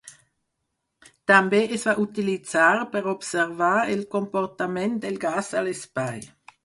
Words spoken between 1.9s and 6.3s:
utilitzar per observar el comportament del gas a l’espai.